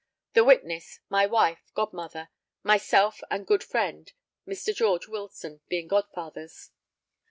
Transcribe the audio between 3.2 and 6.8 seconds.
and good friend, Mr. George Wilson, being godfathers.